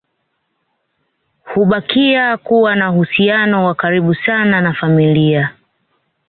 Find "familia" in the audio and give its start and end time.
4.73-5.53